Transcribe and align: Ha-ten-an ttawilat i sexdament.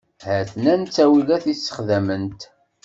Ha-ten-an 0.25 0.81
ttawilat 0.83 1.45
i 1.53 1.53
sexdament. 1.55 2.41